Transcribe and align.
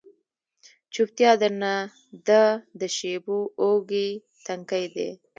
چوپتیا 0.93 1.31
درنه 1.41 1.73
ده 2.27 2.43
د 2.79 2.81
شېبو 2.97 3.39
اوږې، 3.61 4.07
تنکۍ 4.45 4.85
دی 4.95 5.09